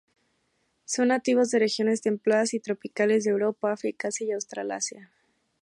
Son 0.85 1.09
nativos 1.09 1.51
de 1.51 1.59
regiones 1.59 2.01
templadas 2.01 2.55
y 2.55 2.59
tropicales 2.59 3.23
de 3.23 3.29
Europa, 3.29 3.71
África, 3.71 4.07
Asia 4.07 4.25
y 4.25 4.31
Australasia. 4.31 5.11